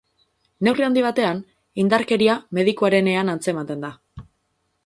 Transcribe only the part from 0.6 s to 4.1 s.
Neurri handi batean, indarkeria medikuarenean antzematen da.